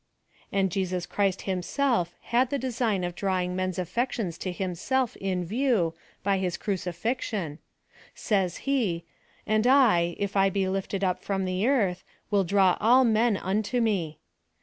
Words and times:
And 0.51 0.71
Jesus 0.71 1.05
Christ 1.05 1.43
himself 1.43 2.15
liad 2.31 2.49
the 2.49 2.57
design 2.57 3.03
of 3.03 3.13
drawing 3.13 3.55
men's 3.55 3.77
affections 3.77 4.39
to 4.39 4.51
himself 4.51 5.15
in 5.17 5.45
view, 5.45 5.93
by 6.23 6.39
his 6.39 6.57
crucifixion: 6.57 7.59
says 8.15 8.57
he, 8.65 9.05
"and 9.45 9.67
I, 9.67 10.15
if 10.17 10.33
1 10.33 10.49
be 10.53 10.67
lifted 10.67 11.03
up 11.03 11.23
froni 11.23 11.45
the 11.45 11.67
earth, 11.67 12.03
will 12.31 12.43
draw 12.43 12.77
ail 12.81 13.03
men 13.03 13.37
unto 13.37 13.79
me." 13.79 14.17